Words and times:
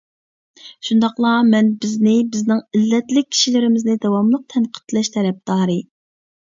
شۇنداقلا، 0.87 1.33
مەن 1.49 1.69
بىزنى، 1.83 2.15
بىزنىڭ 2.37 2.65
ئىللەتلىك 2.79 3.31
كىشىلىرىمىزنى 3.37 3.99
داۋاملىق 4.09 4.45
تەنقىدلەش 4.57 5.17
تەرەپدارى. 5.19 5.83